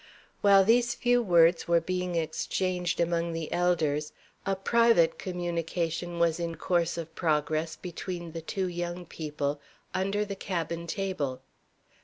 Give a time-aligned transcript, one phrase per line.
[0.41, 4.13] While these few words were being exchanged among the elders,
[4.47, 9.61] a private communication was in course of progress between the two young people
[9.93, 11.43] under the cabin table.